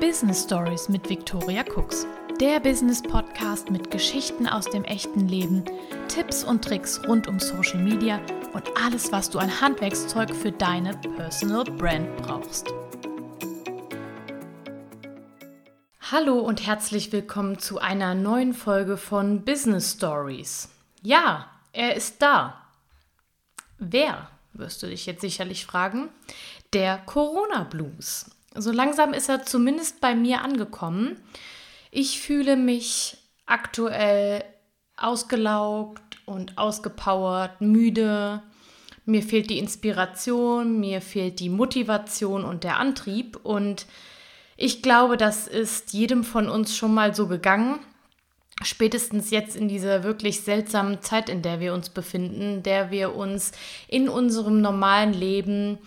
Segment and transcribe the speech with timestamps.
[0.00, 2.06] Business Stories mit Victoria Cooks.
[2.40, 5.62] Der Business Podcast mit Geschichten aus dem echten Leben,
[6.08, 8.18] Tipps und Tricks rund um Social Media
[8.54, 12.72] und alles, was du an Handwerkszeug für deine Personal Brand brauchst.
[16.10, 20.70] Hallo und herzlich willkommen zu einer neuen Folge von Business Stories.
[21.02, 22.62] Ja, er ist da.
[23.78, 26.08] Wer, wirst du dich jetzt sicherlich fragen?
[26.72, 28.30] Der Corona Blues.
[28.54, 31.16] So langsam ist er zumindest bei mir angekommen.
[31.90, 34.44] Ich fühle mich aktuell
[34.96, 38.42] ausgelaugt und ausgepowert, müde.
[39.06, 43.38] Mir fehlt die Inspiration, mir fehlt die Motivation und der Antrieb.
[43.42, 43.86] Und
[44.56, 47.78] ich glaube, das ist jedem von uns schon mal so gegangen.
[48.62, 53.52] Spätestens jetzt in dieser wirklich seltsamen Zeit, in der wir uns befinden, der wir uns
[53.88, 55.78] in unserem normalen Leben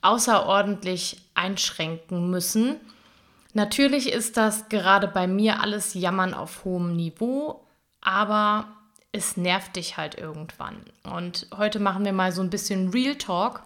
[0.00, 2.80] außerordentlich einschränken müssen.
[3.54, 7.66] Natürlich ist das gerade bei mir alles Jammern auf hohem Niveau,
[8.00, 8.68] aber
[9.12, 10.76] es nervt dich halt irgendwann.
[11.04, 13.62] Und heute machen wir mal so ein bisschen Real Talk.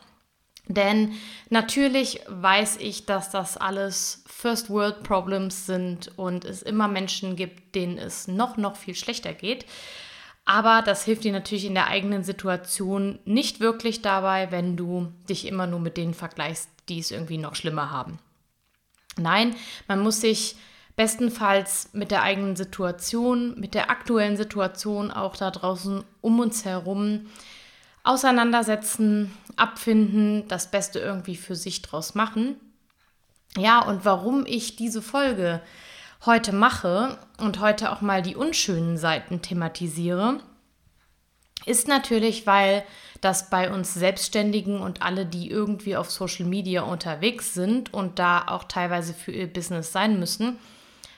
[0.69, 1.13] Denn
[1.49, 7.77] natürlich weiß ich, dass das alles First World Problems sind und es immer Menschen gibt,
[7.77, 9.65] denen es noch, noch viel schlechter geht.
[10.45, 15.47] Aber das hilft dir natürlich in der eigenen Situation nicht wirklich dabei, wenn du dich
[15.47, 18.19] immer nur mit denen vergleichst, die es irgendwie noch schlimmer haben.
[19.19, 19.55] Nein,
[19.89, 20.57] man muss sich
[20.97, 27.27] bestenfalls mit der eigenen Situation, mit der aktuellen Situation auch da draußen um uns herum
[28.03, 32.57] auseinandersetzen, abfinden, das Beste irgendwie für sich draus machen.
[33.57, 35.61] Ja, und warum ich diese Folge
[36.25, 40.41] heute mache und heute auch mal die unschönen Seiten thematisiere,
[41.65, 42.85] ist natürlich, weil
[43.21, 48.45] das bei uns Selbstständigen und alle, die irgendwie auf Social Media unterwegs sind und da
[48.47, 50.59] auch teilweise für ihr Business sein müssen,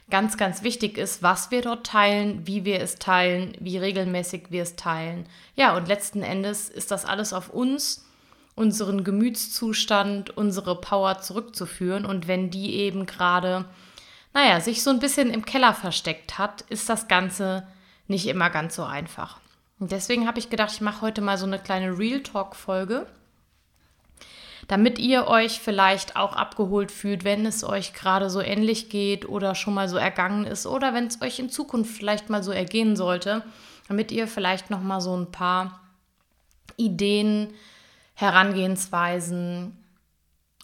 [0.09, 4.62] ganz, ganz wichtig ist, was wir dort teilen, wie wir es teilen, wie regelmäßig wir
[4.62, 5.27] es teilen.
[5.54, 8.06] Ja, und letzten Endes ist das alles auf uns,
[8.54, 12.06] unseren Gemütszustand, unsere Power zurückzuführen.
[12.06, 13.66] Und wenn die eben gerade
[14.34, 17.66] naja, sich so ein bisschen im Keller versteckt hat, ist das Ganze
[18.06, 19.41] nicht immer ganz so einfach.
[19.81, 23.06] Deswegen habe ich gedacht, ich mache heute mal so eine kleine Real Talk-Folge,
[24.66, 29.55] damit ihr euch vielleicht auch abgeholt fühlt, wenn es euch gerade so ähnlich geht oder
[29.55, 32.97] schon mal so ergangen ist oder wenn es euch in Zukunft vielleicht mal so ergehen
[32.97, 33.44] sollte,
[33.87, 35.81] damit ihr vielleicht noch mal so ein paar
[36.77, 37.55] Ideen,
[38.15, 39.77] Herangehensweisen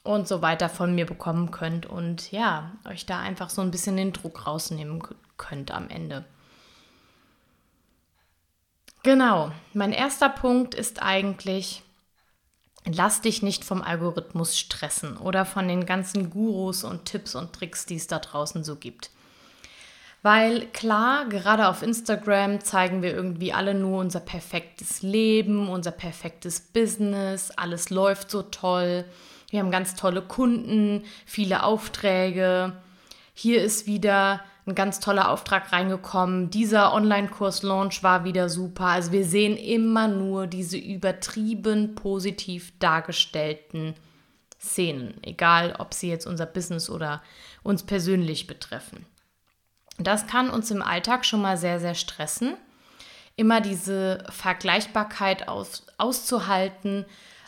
[0.03, 3.97] und so weiter von mir bekommen könnt und ja, euch da einfach so ein bisschen
[3.97, 5.01] den Druck rausnehmen
[5.37, 6.25] könnt am Ende.
[9.05, 11.83] Genau, mein erster Punkt ist eigentlich,
[12.85, 17.87] lass dich nicht vom Algorithmus stressen oder von den ganzen Gurus und Tipps und Tricks,
[17.87, 19.11] die es da draußen so gibt.
[20.23, 26.61] Weil klar, gerade auf Instagram zeigen wir irgendwie alle nur unser perfektes Leben, unser perfektes
[26.61, 29.05] Business, alles läuft so toll
[29.55, 32.73] wir haben ganz tolle Kunden, viele Aufträge.
[33.35, 36.51] Hier ist wieder ein ganz toller Auftrag reingekommen.
[36.51, 38.87] Dieser Online-Kurs-Launch war wieder super.
[38.87, 43.95] Also wir sehen immer nur diese übertrieben positiv dargestellten
[44.59, 47.23] Szenen, egal ob sie jetzt unser Business oder
[47.63, 49.05] uns persönlich betreffen.
[49.99, 52.55] Das kann uns im Alltag schon mal sehr, sehr stressen.
[53.37, 57.05] Immer diese Vergleichbarkeit aus, auszuhalten,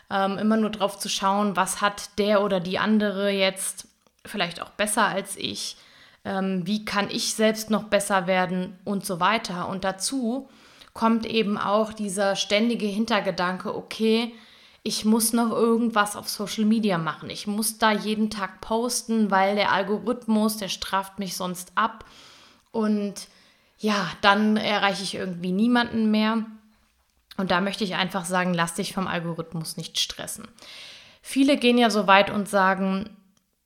[0.09, 3.87] ähm, immer nur drauf zu schauen, was hat der oder die andere jetzt
[4.25, 5.77] vielleicht auch besser als ich,
[6.27, 9.69] wie kann ich selbst noch besser werden und so weiter.
[9.69, 10.49] Und dazu
[10.93, 14.33] kommt eben auch dieser ständige Hintergedanke, okay,
[14.83, 17.29] ich muss noch irgendwas auf Social Media machen.
[17.29, 22.05] Ich muss da jeden Tag posten, weil der Algorithmus, der straft mich sonst ab.
[22.71, 23.27] Und
[23.79, 26.45] ja, dann erreiche ich irgendwie niemanden mehr.
[27.35, 30.47] Und da möchte ich einfach sagen, lass dich vom Algorithmus nicht stressen.
[31.21, 33.09] Viele gehen ja so weit und sagen,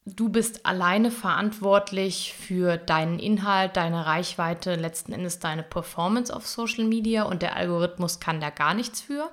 [0.05, 6.85] du bist alleine verantwortlich für deinen Inhalt, deine Reichweite, letzten Endes deine Performance auf Social
[6.85, 9.29] Media und der Algorithmus kann da gar nichts für.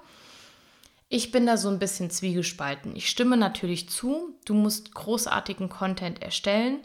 [1.09, 2.95] Ich bin da so ein bisschen zwiegespalten.
[2.95, 6.81] Ich stimme natürlich zu, du musst großartigen Content erstellen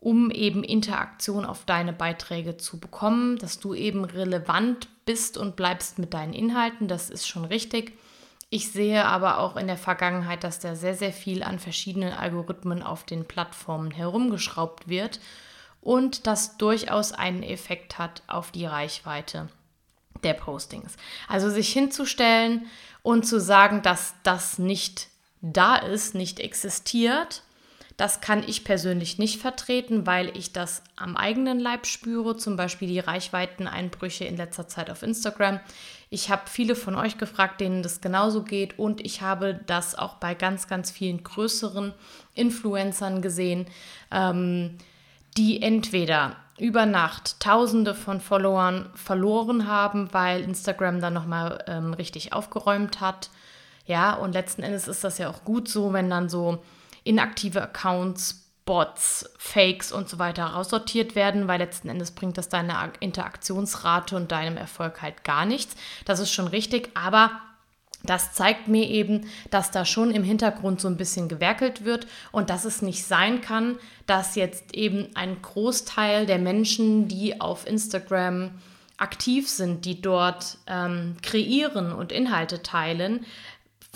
[0.00, 5.98] um eben Interaktion auf deine Beiträge zu bekommen, dass du eben relevant bist und bleibst
[5.98, 6.88] mit deinen Inhalten.
[6.88, 7.92] Das ist schon richtig.
[8.48, 12.82] Ich sehe aber auch in der Vergangenheit, dass da sehr, sehr viel an verschiedenen Algorithmen
[12.82, 15.20] auf den Plattformen herumgeschraubt wird
[15.80, 19.48] und das durchaus einen Effekt hat auf die Reichweite
[20.22, 20.96] der Postings.
[21.28, 22.66] Also sich hinzustellen
[23.02, 25.08] und zu sagen, dass das nicht
[25.40, 27.42] da ist, nicht existiert,
[27.96, 32.88] Das kann ich persönlich nicht vertreten, weil ich das am eigenen Leib spüre, zum Beispiel
[32.88, 35.60] die Reichweiteneinbrüche in letzter Zeit auf Instagram.
[36.10, 40.16] Ich habe viele von euch gefragt, denen das genauso geht und ich habe das auch
[40.16, 41.94] bei ganz, ganz vielen größeren
[42.34, 43.66] Influencern gesehen,
[44.12, 44.76] ähm,
[45.38, 52.34] die entweder über Nacht Tausende von Followern verloren haben, weil Instagram dann nochmal ähm, richtig
[52.34, 53.30] aufgeräumt hat.
[53.86, 56.62] Ja, und letzten Endes ist das ja auch gut so, wenn dann so
[57.06, 62.74] inaktive Accounts, Bots, Fakes und so weiter raussortiert werden, weil letzten Endes bringt das deine
[62.98, 65.76] Interaktionsrate und deinem Erfolg halt gar nichts.
[66.04, 67.30] Das ist schon richtig, aber
[68.02, 72.50] das zeigt mir eben, dass da schon im Hintergrund so ein bisschen gewerkelt wird und
[72.50, 78.50] dass es nicht sein kann, dass jetzt eben ein Großteil der Menschen, die auf Instagram
[78.98, 83.26] aktiv sind, die dort ähm, kreieren und Inhalte teilen,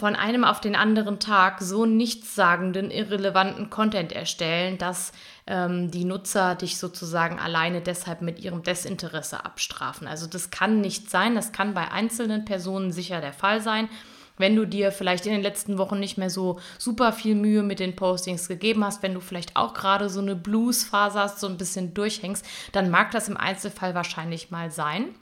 [0.00, 5.12] von einem auf den anderen Tag so nichtssagenden, irrelevanten Content erstellen, dass
[5.47, 10.08] ähm, die Nutzer dich sozusagen alleine deshalb mit ihrem Desinteresse abstrafen.
[10.08, 13.91] Also das kann nicht sein, das kann bei einzelnen Personen sicher der Fall sein.
[14.38, 17.79] Wenn du dir vielleicht in den letzten Wochen nicht mehr so super viel Mühe mit
[17.79, 21.58] den Postings gegeben hast, wenn du vielleicht auch gerade so eine Blues-Phase hast, so ein
[21.58, 25.14] bisschen durchhängst, dann mag das im Einzelfall wahrscheinlich mal sein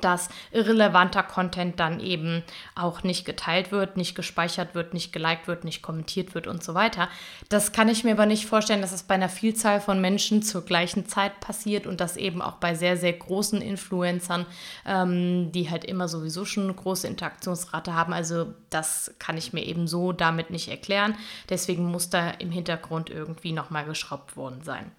[0.00, 2.42] dass irrelevanter Content dann eben
[2.74, 6.74] auch nicht geteilt wird, nicht gespeichert wird, nicht geliked wird, nicht kommentiert wird und so
[6.74, 7.08] weiter.
[7.48, 10.64] Das kann ich mir aber nicht vorstellen, dass es bei einer Vielzahl von Menschen zur
[10.64, 14.46] gleichen Zeit passiert und das eben auch bei sehr, sehr großen Influencern,
[14.84, 18.12] ähm, die halt immer sowieso schon eine große Interaktionsrate haben.
[18.12, 21.16] Also das kann ich mir eben so damit nicht erklären.
[21.48, 24.90] Deswegen muss da im Hintergrund irgendwie nochmal geschraubt worden sein.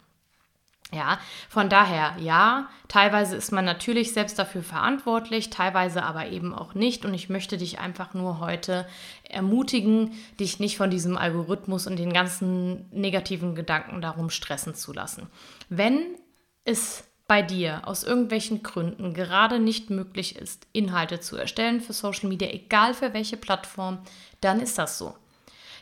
[0.93, 1.19] Ja,
[1.49, 7.03] von daher, ja, teilweise ist man natürlich selbst dafür verantwortlich, teilweise aber eben auch nicht.
[7.03, 8.87] Und ich möchte dich einfach nur heute
[9.23, 15.27] ermutigen, dich nicht von diesem Algorithmus und den ganzen negativen Gedanken darum stressen zu lassen.
[15.67, 16.15] Wenn
[16.63, 22.29] es bei dir aus irgendwelchen Gründen gerade nicht möglich ist, Inhalte zu erstellen für Social
[22.29, 23.99] Media, egal für welche Plattform,
[24.39, 25.13] dann ist das so.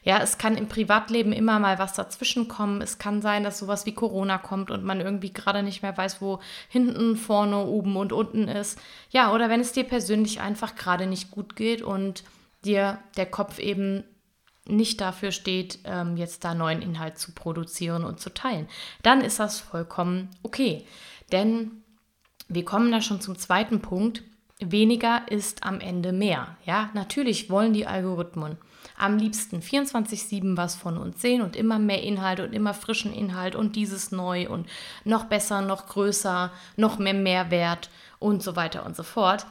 [0.06, 2.80] Ja, es kann im Privatleben immer mal was dazwischen kommen.
[2.82, 6.22] Es kann sein, dass sowas wie Corona kommt und man irgendwie gerade nicht mehr weiß,
[6.22, 8.80] wo hinten, vorne, oben und unten ist.
[9.10, 12.24] Ja, oder wenn es dir persönlich einfach gerade nicht gut geht und
[12.64, 14.04] dir der Kopf eben
[14.68, 18.68] nicht dafür steht, ähm, jetzt da neuen Inhalt zu produzieren und zu teilen,
[19.02, 20.86] dann ist das vollkommen okay.
[21.32, 21.84] Denn
[22.48, 24.24] wir kommen da schon zum zweiten Punkt.
[24.60, 26.56] Weniger ist am Ende mehr.
[26.66, 28.58] Ja, natürlich wollen die Algorithmen
[28.98, 33.56] am liebsten 24-7 was von uns sehen und immer mehr Inhalt und immer frischen Inhalt
[33.56, 34.68] und dieses neu und
[35.04, 39.46] noch besser, noch größer, noch mehr Mehrwert und so weiter und so fort.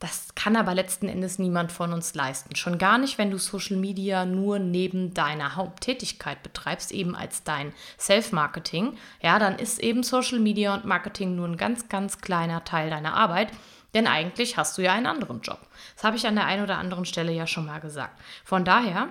[0.00, 2.54] Das kann aber letzten Endes niemand von uns leisten.
[2.54, 7.72] Schon gar nicht, wenn du Social Media nur neben deiner Haupttätigkeit betreibst, eben als dein
[7.98, 8.96] Self-Marketing.
[9.20, 13.14] Ja, dann ist eben Social Media und Marketing nur ein ganz, ganz kleiner Teil deiner
[13.14, 13.48] Arbeit.
[13.94, 15.60] Denn eigentlich hast du ja einen anderen Job.
[15.94, 18.20] Das habe ich an der einen oder anderen Stelle ja schon mal gesagt.
[18.44, 19.08] Von daher,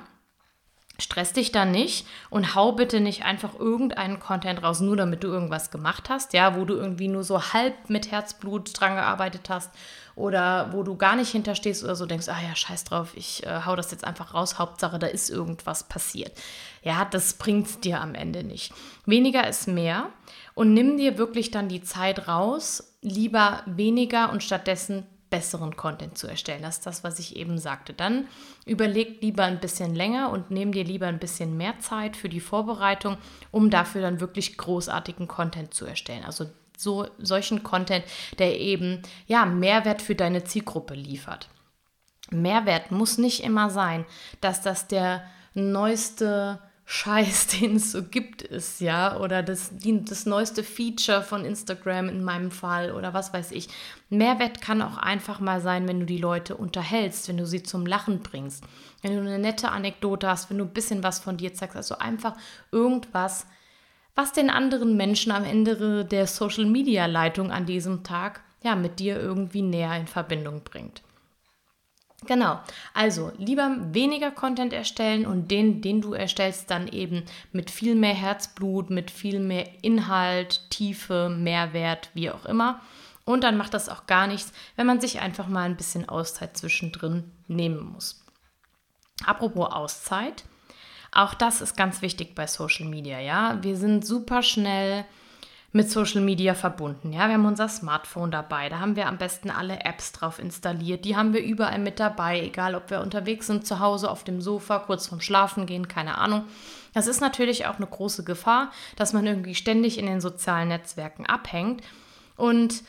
[0.99, 5.27] stress dich da nicht und hau bitte nicht einfach irgendeinen Content raus, nur damit du
[5.27, 9.71] irgendwas gemacht hast, ja, wo du irgendwie nur so halb mit Herzblut dran gearbeitet hast
[10.15, 13.61] oder wo du gar nicht hinterstehst oder so denkst, ah ja, scheiß drauf, ich äh,
[13.65, 16.31] hau das jetzt einfach raus, Hauptsache, da ist irgendwas passiert.
[16.81, 18.73] Ja, das bringt dir am Ende nicht.
[19.05, 20.09] Weniger ist mehr
[20.57, 26.25] und nimm dir wirklich dann die Zeit raus, lieber weniger und stattdessen besseren Content zu
[26.25, 26.63] erstellen.
[26.63, 27.93] Das ist das, was ich eben sagte.
[27.93, 28.25] Dann
[28.65, 32.39] überleg lieber ein bisschen länger und nimm dir lieber ein bisschen mehr Zeit für die
[32.39, 33.17] Vorbereitung,
[33.51, 36.23] um dafür dann wirklich großartigen Content zu erstellen.
[36.23, 38.03] Also so solchen Content,
[38.39, 41.49] der eben ja Mehrwert für deine Zielgruppe liefert.
[42.31, 44.05] Mehrwert muss nicht immer sein,
[44.41, 45.21] dass das der
[45.53, 51.43] neueste Scheiß, den es so gibt, ist, ja, oder das, die, das neueste Feature von
[51.43, 53.67] Instagram in meinem Fall oder was weiß ich.
[54.09, 57.85] Mehrwert kann auch einfach mal sein, wenn du die Leute unterhältst, wenn du sie zum
[57.85, 58.63] Lachen bringst,
[59.01, 61.97] wenn du eine nette Anekdote hast, wenn du ein bisschen was von dir zeigst, also
[61.97, 62.37] einfach
[62.71, 63.47] irgendwas,
[64.15, 68.99] was den anderen Menschen am Ende der Social Media Leitung an diesem Tag ja mit
[68.99, 71.03] dir irgendwie näher in Verbindung bringt.
[72.27, 72.59] Genau,
[72.93, 78.13] also lieber weniger Content erstellen und den, den du erstellst, dann eben mit viel mehr
[78.13, 82.81] Herzblut, mit viel mehr Inhalt, Tiefe, Mehrwert, wie auch immer.
[83.23, 86.57] Und dann macht das auch gar nichts, wenn man sich einfach mal ein bisschen Auszeit
[86.57, 88.23] zwischendrin nehmen muss.
[89.25, 90.43] Apropos Auszeit,
[91.13, 93.57] auch das ist ganz wichtig bei Social Media, ja.
[93.61, 95.05] Wir sind super schnell
[95.73, 97.11] mit Social Media verbunden.
[97.11, 101.03] Ja, wir haben unser Smartphone dabei, da haben wir am besten alle Apps drauf installiert.
[101.05, 104.41] Die haben wir überall mit dabei, egal ob wir unterwegs sind, zu Hause, auf dem
[104.41, 106.43] Sofa, kurz vorm Schlafen gehen, keine Ahnung.
[106.93, 111.25] Das ist natürlich auch eine große Gefahr, dass man irgendwie ständig in den sozialen Netzwerken
[111.25, 111.83] abhängt
[112.37, 112.83] und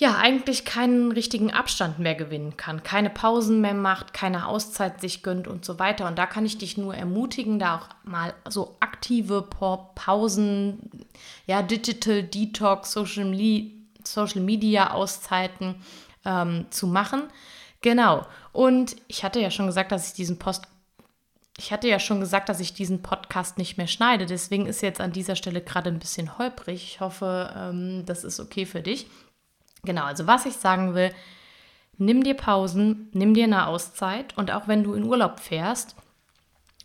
[0.00, 5.22] ja, eigentlich keinen richtigen Abstand mehr gewinnen kann, keine Pausen mehr macht, keine Auszeit sich
[5.22, 6.06] gönnt und so weiter.
[6.06, 11.06] Und da kann ich dich nur ermutigen, da auch mal so aktive Pausen,
[11.46, 13.36] ja, Digital Detox, Social,
[14.02, 15.74] Social Media Auszeiten
[16.24, 17.24] ähm, zu machen.
[17.82, 18.26] Genau.
[18.52, 20.66] Und ich hatte ja schon gesagt, dass ich diesen Post
[21.58, 24.24] ich hatte ja schon gesagt, dass ich diesen Podcast nicht mehr schneide.
[24.24, 26.82] Deswegen ist jetzt an dieser Stelle gerade ein bisschen holprig.
[26.84, 29.06] Ich hoffe, ähm, das ist okay für dich.
[29.84, 31.12] Genau, also was ich sagen will,
[31.96, 35.96] nimm dir Pausen, nimm dir eine Auszeit und auch wenn du in Urlaub fährst,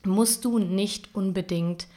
[0.03, 1.87] musst du nicht unbedingt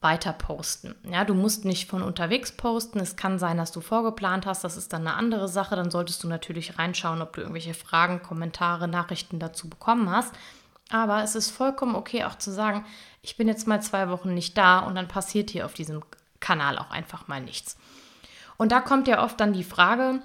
[0.00, 0.94] weiter posten.
[1.10, 3.00] Ja, du musst nicht von unterwegs posten.
[3.00, 4.64] Es kann sein, dass du vorgeplant hast.
[4.64, 5.76] Das ist dann eine andere Sache.
[5.76, 10.34] Dann solltest du natürlich reinschauen, ob du irgendwelche Fragen, Kommentare, Nachrichten dazu bekommen hast.
[10.90, 12.84] Aber es ist vollkommen okay, auch zu sagen,
[13.22, 16.02] ich bin jetzt mal zwei Wochen nicht da und dann passiert hier auf diesem
[16.40, 17.76] Kanal auch einfach mal nichts.
[18.60, 20.20] Und da kommt ja oft dann die Frage,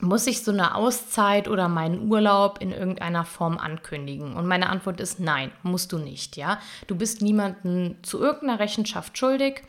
[0.00, 4.32] muss ich so eine Auszeit oder meinen Urlaub in irgendeiner Form ankündigen?
[4.32, 6.58] Und meine Antwort ist nein, musst du nicht, ja.
[6.86, 9.64] Du bist niemandem zu irgendeiner Rechenschaft schuldig.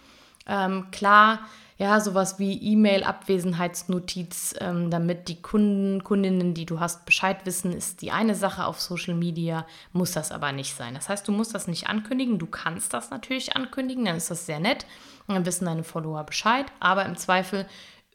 [0.48, 1.40] Ähm, klar,
[1.78, 8.02] ja, sowas wie E-Mail-Abwesenheitsnotiz, ähm, damit die Kunden, Kundinnen, die du hast, Bescheid wissen, ist
[8.02, 10.94] die eine Sache auf Social Media, muss das aber nicht sein.
[10.94, 14.46] Das heißt, du musst das nicht ankündigen, du kannst das natürlich ankündigen, dann ist das
[14.46, 14.86] sehr nett.
[15.28, 16.66] Und dann wissen deine Follower Bescheid.
[16.80, 17.66] Aber im Zweifel,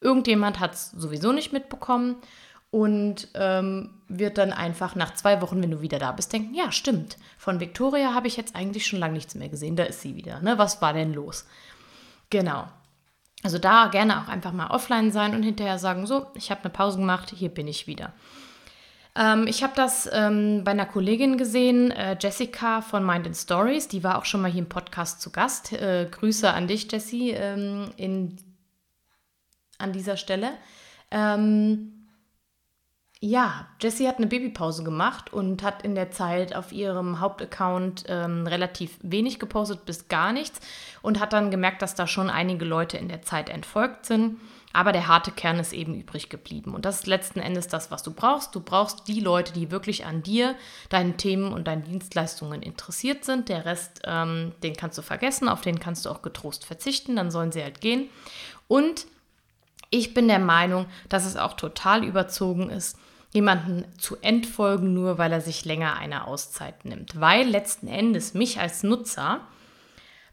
[0.00, 2.16] irgendjemand hat es sowieso nicht mitbekommen
[2.70, 6.70] und ähm, wird dann einfach nach zwei Wochen, wenn du wieder da bist, denken, ja,
[6.70, 10.14] stimmt, von Victoria habe ich jetzt eigentlich schon lange nichts mehr gesehen, da ist sie
[10.14, 10.40] wieder.
[10.40, 10.56] Ne?
[10.56, 11.46] Was war denn los?
[12.30, 12.68] Genau.
[13.42, 16.70] Also da gerne auch einfach mal offline sein und hinterher sagen, so, ich habe eine
[16.70, 18.12] Pause gemacht, hier bin ich wieder.
[19.16, 23.88] Ähm, ich habe das ähm, bei einer Kollegin gesehen, äh, Jessica von Mind and Stories.
[23.88, 25.72] Die war auch schon mal hier im Podcast zu Gast.
[25.72, 28.36] Äh, Grüße an dich, Jessie, ähm,
[29.78, 30.52] an dieser Stelle.
[31.10, 31.99] Ähm,
[33.22, 38.46] ja, Jessie hat eine Babypause gemacht und hat in der Zeit auf ihrem Hauptaccount ähm,
[38.46, 40.58] relativ wenig gepostet, bis gar nichts.
[41.02, 44.40] Und hat dann gemerkt, dass da schon einige Leute in der Zeit entfolgt sind.
[44.72, 46.74] Aber der harte Kern ist eben übrig geblieben.
[46.74, 48.54] Und das ist letzten Endes das, was du brauchst.
[48.54, 50.54] Du brauchst die Leute, die wirklich an dir,
[50.88, 53.50] deinen Themen und deinen Dienstleistungen interessiert sind.
[53.50, 57.30] Der Rest, ähm, den kannst du vergessen, auf den kannst du auch getrost verzichten, dann
[57.30, 58.08] sollen sie halt gehen.
[58.66, 59.06] Und
[59.90, 62.96] ich bin der Meinung, dass es auch total überzogen ist,
[63.32, 67.20] jemanden zu entfolgen, nur weil er sich länger eine Auszeit nimmt.
[67.20, 69.46] Weil letzten Endes mich als Nutzer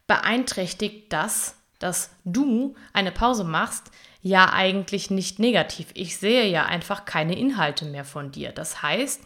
[0.06, 3.90] beeinträchtigt das, dass du eine Pause machst,
[4.20, 5.88] ja eigentlich nicht negativ.
[5.94, 8.50] Ich sehe ja einfach keine Inhalte mehr von dir.
[8.50, 9.22] Das heißt,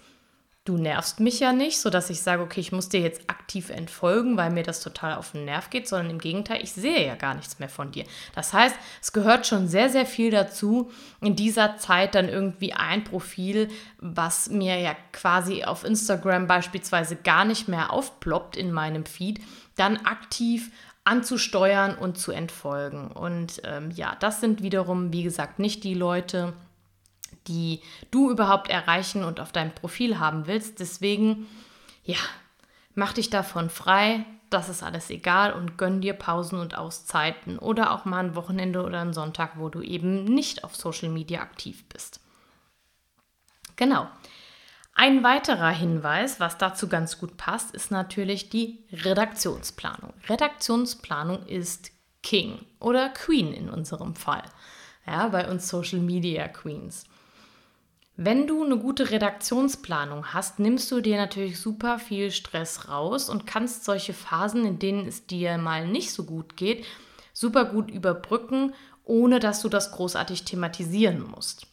[0.65, 4.37] du nervst mich ja nicht, sodass ich sage, okay, ich muss dir jetzt aktiv entfolgen,
[4.37, 7.35] weil mir das total auf den Nerv geht, sondern im Gegenteil, ich sehe ja gar
[7.35, 8.05] nichts mehr von dir.
[8.35, 13.03] Das heißt, es gehört schon sehr, sehr viel dazu, in dieser Zeit dann irgendwie ein
[13.03, 19.41] Profil, was mir ja quasi auf Instagram beispielsweise gar nicht mehr aufploppt in meinem Feed,
[19.77, 20.71] dann aktiv
[21.05, 23.11] anzusteuern und zu entfolgen.
[23.11, 26.53] Und ähm, ja, das sind wiederum, wie gesagt, nicht die Leute,
[27.49, 27.81] die
[28.11, 30.81] du überhaupt erreichen und auf deinem Profil haben willst.
[30.81, 31.47] Deswegen,
[32.05, 32.19] ja,
[32.95, 34.25] mach dich davon frei.
[34.51, 38.85] Das ist alles egal und gönn dir Pausen und Auszeiten oder auch mal ein Wochenende
[38.85, 42.21] oder einen Sonntag, wo du eben nicht auf Social Media aktiv bist.
[43.77, 44.07] Genau.
[44.95, 50.13] Ein weiterer Hinweis, was dazu ganz gut passt, ist natürlich die Redaktionsplanung.
[50.29, 54.45] Redaktionsplanung ist King oder Queen in unserem Fall.
[55.07, 57.05] Ja, bei uns Social Media Queens.
[58.25, 63.49] Wenn du eine gute Redaktionsplanung hast, nimmst du dir natürlich super viel Stress raus und
[63.49, 66.85] kannst solche Phasen, in denen es dir mal nicht so gut geht,
[67.33, 71.67] super gut überbrücken, ohne dass du das großartig thematisieren musst.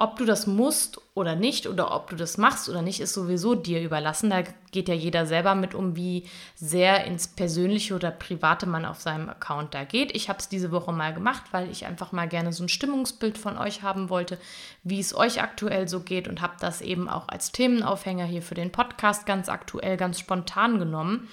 [0.00, 3.56] Ob du das musst oder nicht oder ob du das machst oder nicht, ist sowieso
[3.56, 4.30] dir überlassen.
[4.30, 6.22] Da geht ja jeder selber mit um, wie
[6.54, 10.14] sehr ins Persönliche oder Private man auf seinem Account da geht.
[10.14, 13.38] Ich habe es diese Woche mal gemacht, weil ich einfach mal gerne so ein Stimmungsbild
[13.38, 14.38] von euch haben wollte,
[14.84, 18.54] wie es euch aktuell so geht und habe das eben auch als Themenaufhänger hier für
[18.54, 21.28] den Podcast ganz aktuell, ganz spontan genommen.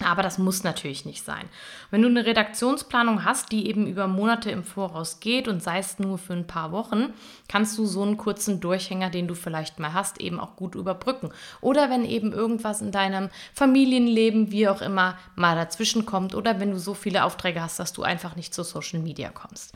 [0.00, 1.48] Aber das muss natürlich nicht sein.
[1.90, 5.98] Wenn du eine Redaktionsplanung hast, die eben über Monate im Voraus geht und sei es
[5.98, 7.12] nur für ein paar Wochen,
[7.48, 11.30] kannst du so einen kurzen Durchhänger, den du vielleicht mal hast, eben auch gut überbrücken.
[11.60, 16.70] Oder wenn eben irgendwas in deinem Familienleben, wie auch immer, mal dazwischen kommt oder wenn
[16.70, 19.74] du so viele Aufträge hast, dass du einfach nicht zu Social Media kommst.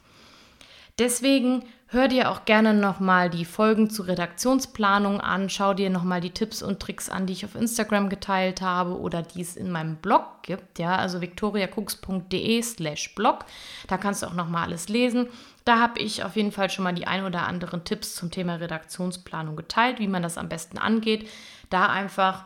[0.99, 6.31] Deswegen hör dir auch gerne nochmal die Folgen zur Redaktionsplanung an, schau dir nochmal die
[6.31, 9.97] Tipps und Tricks an, die ich auf Instagram geteilt habe oder die es in meinem
[9.97, 13.45] Blog gibt, ja, also victoriacooks.de slash blog.
[13.88, 15.29] Da kannst du auch nochmal alles lesen.
[15.67, 18.55] Da habe ich auf jeden Fall schon mal die ein oder anderen Tipps zum Thema
[18.55, 21.29] Redaktionsplanung geteilt, wie man das am besten angeht.
[21.69, 22.45] Da einfach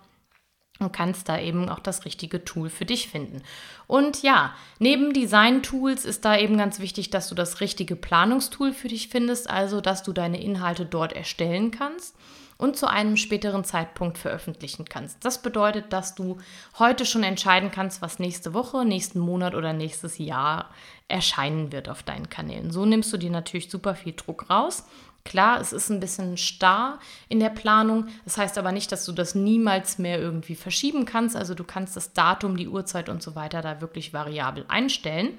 [0.78, 3.42] Und kannst da eben auch das richtige Tool für dich finden.
[3.86, 8.88] Und ja, neben Design-Tools ist da eben ganz wichtig, dass du das richtige Planungstool für
[8.88, 12.16] dich findest, also dass du deine Inhalte dort erstellen kannst
[12.60, 15.24] und zu einem späteren Zeitpunkt veröffentlichen kannst.
[15.24, 16.38] Das bedeutet, dass du
[16.78, 20.70] heute schon entscheiden kannst, was nächste Woche, nächsten Monat oder nächstes Jahr
[21.08, 22.70] erscheinen wird auf deinen Kanälen.
[22.70, 24.84] So nimmst du dir natürlich super viel Druck raus.
[25.24, 26.98] Klar, es ist ein bisschen starr
[27.28, 28.08] in der Planung.
[28.24, 31.36] Das heißt aber nicht, dass du das niemals mehr irgendwie verschieben kannst.
[31.36, 35.36] Also du kannst das Datum, die Uhrzeit und so weiter da wirklich variabel einstellen.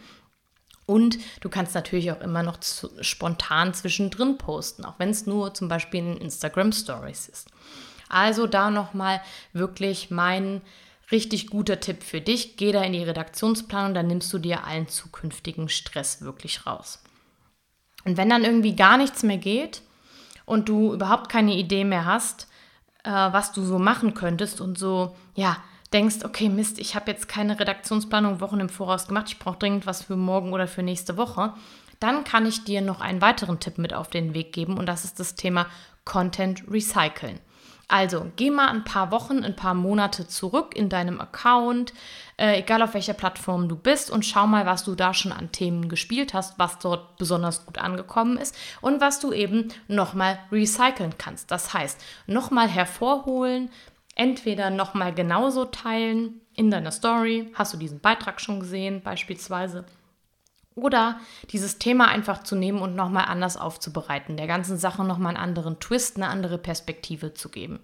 [0.91, 5.53] Und du kannst natürlich auch immer noch zu, spontan zwischendrin posten, auch wenn es nur
[5.53, 7.47] zum Beispiel in Instagram Stories ist.
[8.09, 9.21] Also da nochmal
[9.53, 10.59] wirklich mein
[11.09, 12.57] richtig guter Tipp für dich.
[12.57, 17.01] Geh da in die Redaktionsplanung, dann nimmst du dir allen zukünftigen Stress wirklich raus.
[18.03, 19.83] Und wenn dann irgendwie gar nichts mehr geht
[20.43, 22.49] und du überhaupt keine Idee mehr hast,
[23.05, 25.55] äh, was du so machen könntest und so, ja,
[25.93, 29.85] denkst, okay, Mist, ich habe jetzt keine Redaktionsplanung Wochen im Voraus gemacht, ich brauche dringend
[29.85, 31.53] was für morgen oder für nächste Woche,
[31.99, 35.05] dann kann ich dir noch einen weiteren Tipp mit auf den Weg geben und das
[35.05, 35.67] ist das Thema
[36.05, 37.39] Content Recyceln.
[37.91, 41.91] Also geh mal ein paar Wochen, ein paar Monate zurück in deinem Account,
[42.37, 45.51] äh, egal auf welcher Plattform du bist, und schau mal, was du da schon an
[45.51, 51.17] Themen gespielt hast, was dort besonders gut angekommen ist und was du eben nochmal recyceln
[51.17, 51.51] kannst.
[51.51, 53.69] Das heißt, nochmal hervorholen,
[54.15, 59.85] entweder nochmal genauso teilen in deiner Story, hast du diesen Beitrag schon gesehen beispielsweise,
[60.75, 61.19] oder
[61.51, 65.79] dieses Thema einfach zu nehmen und nochmal anders aufzubereiten, der ganzen Sache nochmal einen anderen
[65.79, 67.79] Twist, eine andere Perspektive zu geben.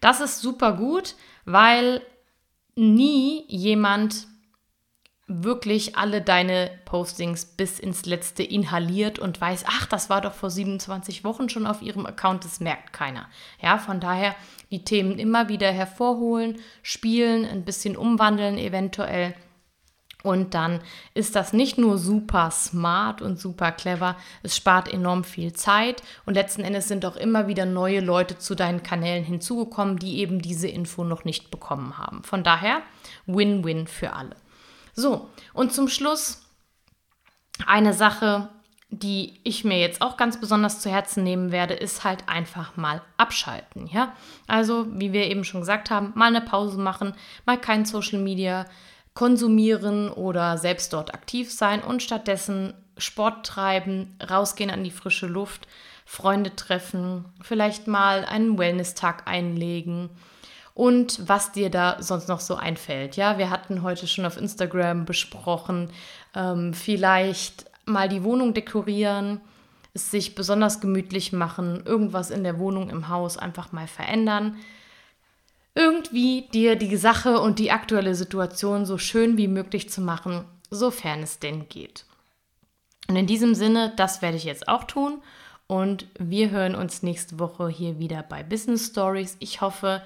[0.00, 2.02] Das ist super gut, weil
[2.76, 4.26] nie jemand
[5.42, 10.50] wirklich alle deine Postings bis ins letzte inhaliert und weiß, ach, das war doch vor
[10.50, 13.28] 27 Wochen schon auf ihrem Account, das merkt keiner.
[13.60, 14.34] Ja, von daher
[14.70, 19.34] die Themen immer wieder hervorholen, spielen, ein bisschen umwandeln eventuell.
[20.22, 20.80] Und dann
[21.12, 26.32] ist das nicht nur super smart und super clever, es spart enorm viel Zeit und
[26.32, 30.66] letzten Endes sind auch immer wieder neue Leute zu deinen Kanälen hinzugekommen, die eben diese
[30.66, 32.22] Info noch nicht bekommen haben.
[32.24, 32.80] Von daher
[33.26, 34.34] Win-Win für alle.
[34.94, 36.42] So, und zum Schluss
[37.66, 38.48] eine Sache,
[38.90, 43.02] die ich mir jetzt auch ganz besonders zu Herzen nehmen werde, ist halt einfach mal
[43.16, 44.12] abschalten, ja?
[44.46, 48.66] Also, wie wir eben schon gesagt haben, mal eine Pause machen, mal kein Social Media
[49.14, 55.66] konsumieren oder selbst dort aktiv sein und stattdessen Sport treiben, rausgehen an die frische Luft,
[56.04, 60.10] Freunde treffen, vielleicht mal einen Wellness-Tag einlegen
[60.74, 63.16] und was dir da sonst noch so einfällt.
[63.16, 65.90] Ja, wir hatten heute schon auf Instagram besprochen,
[66.34, 69.40] ähm, vielleicht mal die Wohnung dekorieren,
[69.94, 74.56] es sich besonders gemütlich machen, irgendwas in der Wohnung, im Haus einfach mal verändern.
[75.76, 81.22] Irgendwie dir die Sache und die aktuelle Situation so schön wie möglich zu machen, sofern
[81.22, 82.04] es denn geht.
[83.08, 85.22] Und in diesem Sinne, das werde ich jetzt auch tun.
[85.66, 89.36] Und wir hören uns nächste Woche hier wieder bei Business Stories.
[89.40, 90.02] Ich hoffe,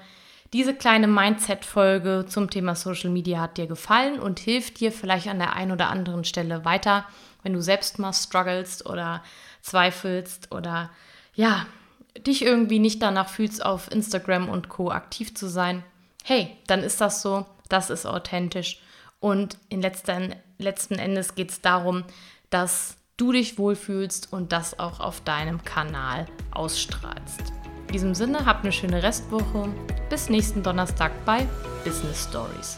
[0.53, 5.39] diese kleine Mindset-Folge zum Thema Social Media hat dir gefallen und hilft dir vielleicht an
[5.39, 7.05] der einen oder anderen Stelle weiter,
[7.43, 9.23] wenn du selbst mal strugglest oder
[9.61, 10.89] zweifelst oder
[11.35, 11.67] ja,
[12.17, 14.91] dich irgendwie nicht danach fühlst, auf Instagram und Co.
[14.91, 15.83] aktiv zu sein.
[16.23, 18.81] Hey, dann ist das so, das ist authentisch.
[19.19, 22.03] Und in letzten, letzten Endes geht es darum,
[22.49, 27.58] dass du dich wohlfühlst und das auch auf deinem Kanal ausstrahlst.
[27.89, 29.67] In diesem Sinne, habt eine schöne Restwoche.
[30.11, 31.47] Bis nächsten Donnerstag bei
[31.83, 32.77] Business Stories.